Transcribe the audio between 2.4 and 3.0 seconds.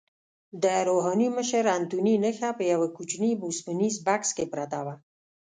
په یوه